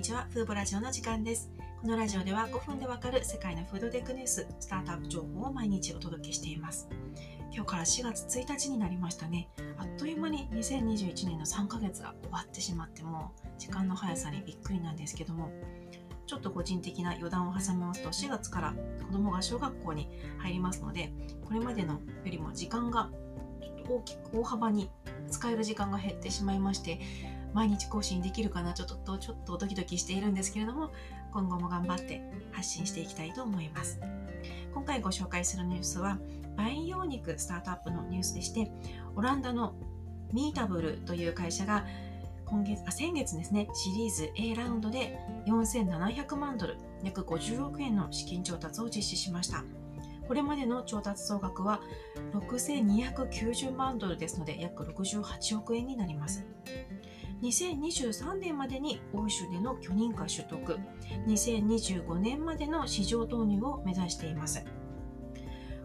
[0.00, 1.50] にちは、フーボラジオの時間です。
[1.82, 6.88] このラジオでは5分でわかる世界のフードテックニュース、スタートアップ情報を毎日お届けしています。
[7.52, 9.50] 今日から4月1日になりましたね。
[9.76, 15.50] あっという間に2021年の3ヶ月が終わってしまっても、時間の速さにびっくりなんですけども、
[16.26, 18.74] ちょっと個人的な余談を挟みますと、4月から
[19.06, 20.08] 子供が小学校に
[20.38, 21.12] 入りますので、
[21.44, 23.10] これまでのよりも時間が
[23.86, 24.88] 大きく大幅に
[25.28, 27.00] 使える時間が減ってしまいまして、
[27.52, 28.72] 毎日更新できるかな？
[28.74, 30.90] ちょっとちょっとドキドキしているんですけれども
[31.32, 34.00] 今後も頑張って発信していきたいと思います。
[34.72, 36.18] 今回ご紹介するニュースは
[36.56, 38.70] 培養肉スタートアップのニュースでして
[39.16, 39.74] オランダの
[40.32, 41.84] ミータブルという会社が
[42.46, 49.64] 今月あ先月ですねシリーズ A ラウンドで4700万ドル約50億円の資金調達を実施しました。
[50.26, 51.80] これまでの調達総額は
[52.32, 56.44] 6290万ドルですので約68億円になります。
[57.42, 60.78] 2023年までに欧州での許認可取得
[61.26, 64.64] 2025年までの市場投入を目指しています。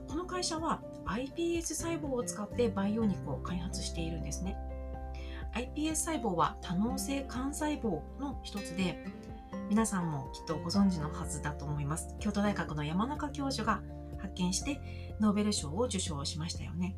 [0.08, 4.58] この会社は iPS 細胞を使って培養肉を開発しているんですね。
[5.54, 9.06] iPS 細胞は多能性幹細胞の一つで
[9.70, 12.16] 皆さんもきっとご存知のはずだと思います。
[12.20, 13.82] 京都大学の山中教授が
[14.18, 14.82] 発見して
[15.20, 16.96] ノーベル賞を受賞しましたよね。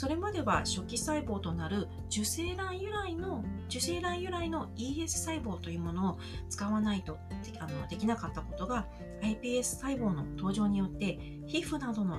[0.00, 7.18] それまでは初期細胞となる受精卵由来の受精卵由来の ES 細胞というものを使わないと
[7.58, 8.86] あのできなかったことが
[9.20, 12.18] iPS 細胞の登場によって皮膚などの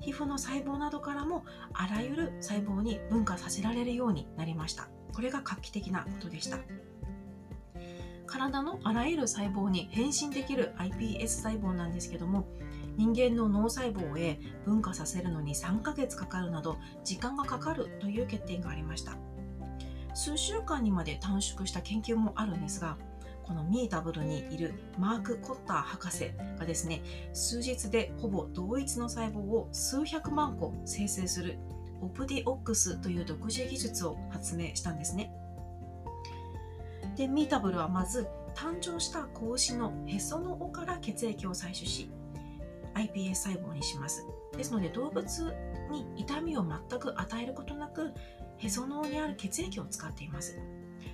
[0.00, 4.88] 皮膚の細胞などからもあらゆる細胞に分化させられるようになりました。
[5.12, 6.58] これが画期的なことでした。
[8.26, 12.46] 体のあらゆる細胞に変身できる iPS 細胞なんですけども
[12.96, 19.16] 人間の脳細胞へ分化させるのに3ヶ月かかるなど時間がかかるという欠点がありました。
[20.14, 22.96] 数週間にまで短縮した研究もあるんですが
[23.42, 27.02] このミータブルにいるマーク・コッター博士がですね
[27.34, 31.58] 数日でほぼ同一の細胞を数百万個生成する
[32.00, 35.32] オプディオックスという独自技術を発明したんですね。
[37.16, 42.10] でミータブルはまず誕生した子牛のへその緒から血液を採取し
[42.94, 44.24] iPS 細胞にします。
[44.56, 45.54] ですので動物
[45.90, 48.12] に痛みを全く与えることなく
[48.58, 50.58] へその緒にある血液を使っています。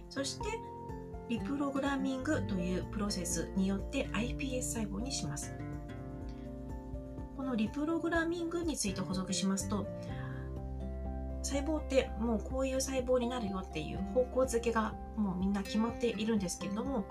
[0.08, 0.46] そして
[1.28, 5.54] リプログラミングというプロセスによって iPS 細胞にします。
[7.36, 9.86] このリプログラミングについて補足しますと
[11.50, 17.04] 細胞ってもうこういう細胞になるよっていう方向づけがもうみんな決まっているんですけれども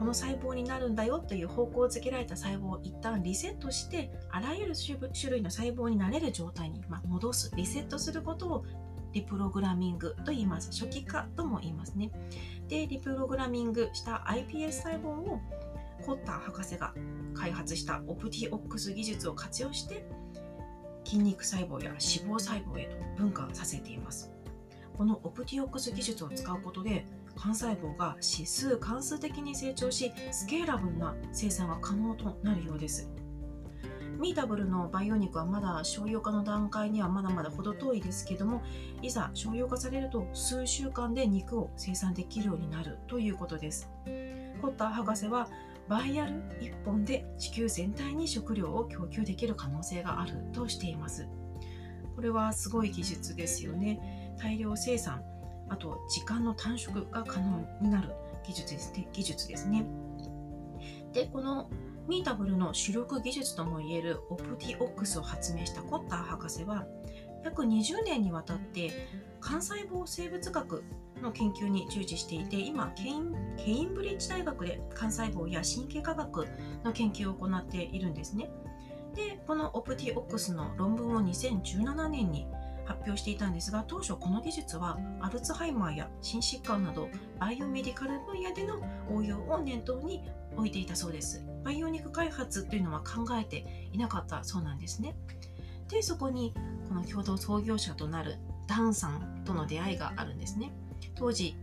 [0.00, 8.64] この細胞になるんだよという方向づけられた細胞を一旦リセットしてあらゆる種類の細胞になれる状態に、ま戻すリセットすることを
[9.12, 10.70] リプログラミングと言います。
[10.72, 12.10] 初期化とも言いますね。
[12.68, 15.40] でリプログラミングした iPS 細胞を
[16.04, 16.92] コッター博士が
[17.34, 20.04] 開発したオプティオックス技術を活用して
[21.06, 24.32] 筋肉細胞や脂肪細胞へと分化させています。
[24.98, 27.06] このオプティオックス技術を使うことで
[27.36, 33.08] 幹細胞が指数関数的に成長しスケーラブルな生産が可能となるようです。
[34.18, 38.62] ミータブルの培養肉はまだ商用化の段階にはまだまだ程遠いですけども
[39.02, 43.90] いざ商用化されると数週間で肉を生産できるようになるということです。
[44.62, 45.48] コッター博士は
[45.88, 51.28] バイヤル1本で地球全体に食料を供給できる可能性があるとしています。
[52.14, 54.34] これはすごい技術ですよね。
[54.38, 55.22] 大量生産
[55.68, 58.10] あと時間の短縮が可能になる
[58.46, 59.08] 技術ですね。
[59.12, 59.86] 技術ですね。
[61.12, 61.70] でこの
[62.08, 66.86] ミータブルの主力技術ともいえるオプティオックスを発明したコッター博士は
[67.44, 68.92] 約20年にわたって
[69.42, 70.84] 幹細胞生物学
[71.22, 76.46] の研究に従事していて今ケインケインブリッジ大学で幹細胞や神経科学
[76.84, 78.50] の研究を行っているんですね。
[79.14, 82.46] でこのオプティオックスの論文を2017年に
[82.84, 87.08] 発表していたんですが当初この技術はアルツハイマーや心疾患など
[87.40, 88.80] バイオメディカル分野での
[89.10, 90.22] 応用を念頭に
[90.56, 91.44] 置いていたそうです。
[91.64, 95.16] 培養肉開発というのは考えていなかったそうなんですね。
[95.88, 96.54] でそこに
[96.88, 98.36] この共同創業者となる
[98.66, 100.72] ダンさんとの出会いがあるんですね。
[101.16, 101.56] 当時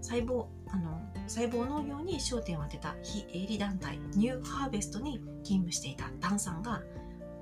[0.00, 6.82] 細胞あの細胞農業に焦点を当てた非営利団体ニューハーベストに勤務していたダンさんが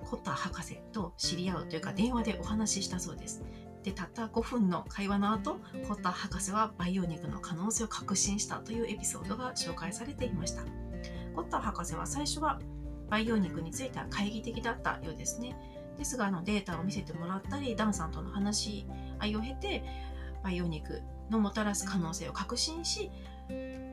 [0.05, 3.43] コッター博士と知り合うというか電話でお話ししたそうです。
[3.82, 10.62] でたった5分の会話の後コッター博士は培養肉の可能性を確信したというエピソードが紹介されていました。
[11.35, 12.61] コッター博士は最初は
[13.09, 15.56] 培養肉については懐疑的だったようですね。
[15.99, 18.87] ですがあのデータを見せてもらったりダンさんとの話し
[19.19, 19.85] 合いを経て
[20.43, 21.00] 培養肉
[21.31, 23.11] のもたらす可能性を確信し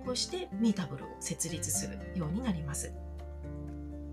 [0.05, 2.93] こうしてミータブルを設立するようになります。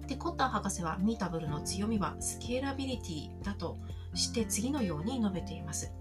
[0.06, 3.78] でコッター博士はミータブルの強みはスケーラビリティだと
[4.14, 5.92] して次のように述べています。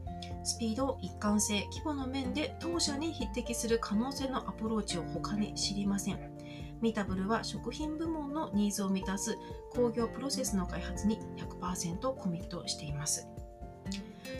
[0.43, 6.19] スピード、一貫性、規模の面で当社に匹敵する可能性のアプローチを他に知りません。
[6.81, 9.37] ミータブルは食品部門のニーズを満たす
[9.71, 13.27] 工業プロセスの開発に100%コミットしています。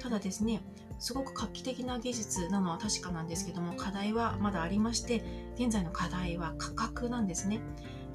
[0.01, 0.61] ただですね、
[0.99, 5.23] すごく画期的な技術なのは確かなんですけども、課題はまだありまして、
[5.55, 7.59] 現在の課題は価格なんですね。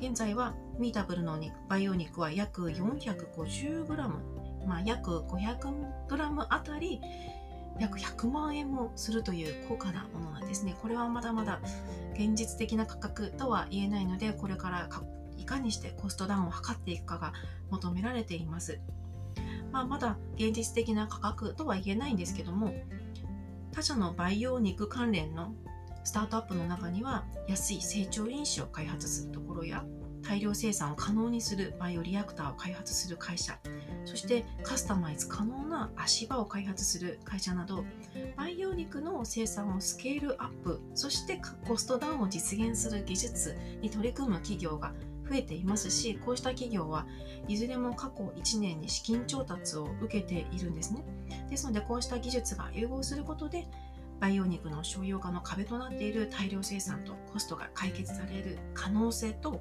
[0.00, 1.38] 現在はミータブルの
[1.68, 3.96] 培養肉は約 450g、
[4.66, 7.00] まあ、約 500g あたり
[7.78, 10.76] 約100万円もするという高価なものなんですね。
[10.82, 11.60] これはまだまだ
[12.14, 14.88] 現実的な価格とは言えないので、これから
[15.36, 17.32] いかにしてコストダウンを図っていくかが
[17.70, 18.80] 求められています。
[19.74, 22.72] まあ、まだ現実的な価格とは言えないんですけども、
[23.72, 25.52] 他社の培養肉関連の
[26.04, 29.84] スタートアップの中には安い成長因子を開発するところや
[30.22, 33.58] 大量生産を可能にするバイオリアクターを開発する会社
[34.04, 37.84] そしてカスタマイズ可能な足場を開発する会社など
[38.36, 44.92] 培養肉の生産をスケールアップそしてコストダウンを実現する技術に取り組む企業が
[45.34, 47.06] 増えていますしこうした企業は
[47.48, 51.04] いずれも過去1年に資金調達を受けているんですね。
[51.50, 53.66] ですのでこうした技術が融合することで
[54.20, 59.60] 培養肉の商用化の壁となっている大量生産とコストが解決される可能性と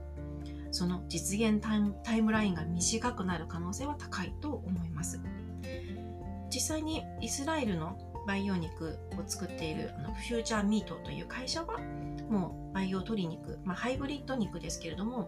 [0.72, 1.60] その実現
[2.04, 5.20] タイムラインが短くなる可能性は高いと思います。
[6.54, 7.98] 実際にイスラエルの
[8.28, 11.80] 培養肉を作っているあのフューチャーミートという会社は
[12.30, 15.28] もう培養鶏肉、まあ、ハイブリッド肉ですけれども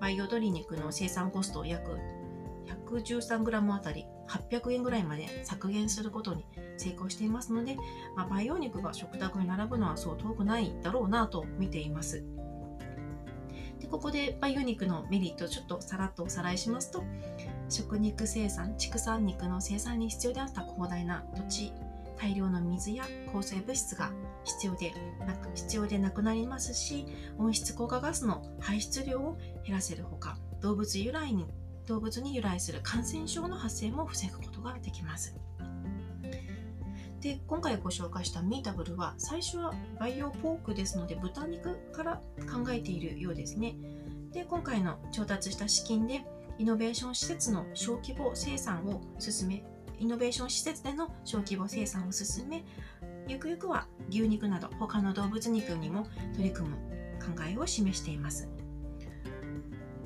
[0.00, 1.98] 培養鶏肉の生産コストを約
[2.86, 6.44] 113g あたり800円ぐらいまで削減することに
[6.76, 7.76] 成功していますので、
[8.14, 12.24] まあ、培養肉が食卓に並ぶのはそう遠くないだろうなと見ています。
[13.80, 17.04] でここで培養肉のメリットをちょっとさらっとおさらいしますと
[17.68, 21.72] 食肉生産畜産肉の生産に必要であった広大な土地
[22.16, 24.10] 大量の水や抗生物質が
[24.44, 24.92] 必要で
[25.26, 27.06] なく必要でなくなりますし
[27.38, 31.46] 温室効果ガスの排出量を減らせるほか動物由来に
[31.86, 35.34] 動物に由来する感染症の発生も防ぐことができます。
[37.20, 43.74] で今回ご紹介したミータブルは最初は培養ポークですので豚肉から考えているようですね。
[44.32, 46.22] で今回の調達した資金で
[46.58, 49.64] イノベーション施設の小規模生産を進め
[49.98, 52.64] イノベーション施設での小規模生産を進め
[53.28, 56.76] ゆくゆくは牛肉など他の動物肉にも取り組む
[57.20, 58.48] 考えを示しています。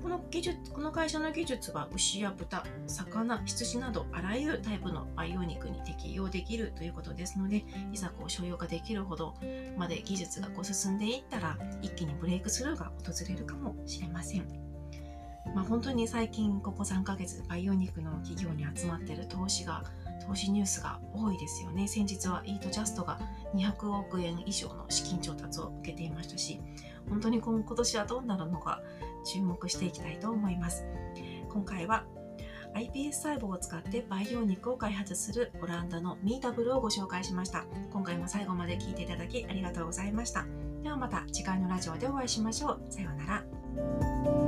[0.02, 9.34] この技術この会社の技術は牛や豚、魚、羊などあらゆるタイプの培養肉に適用できるということですのでいざこう商用化できるほど
[9.78, 14.72] まで技術がこう進んでいったら一気にブレイクスルーが訪れるかもしれません。
[15.54, 19.84] まあ、本当に最近ここ3ヶ月培養肉の企業に集まっている投資が
[20.26, 23.18] 投資ニュースが多いですよね先日はイートジャストが
[23.54, 26.60] 200億円以上の資金調達を受けていましたし
[27.08, 28.80] 本当に今年はどうなるのか
[29.24, 30.84] 注目していきたいと思います。
[31.48, 32.04] 今回は
[32.74, 37.64] iPS 細胞を使って培養肉を開発するオランダのミータブルをご紹介しました。
[37.92, 40.46] 今回も最後まで聞いていただきありがとうございました。
[40.82, 42.80] ではまた次回のラジオでお会いしましょう。
[42.88, 44.41] さようなら。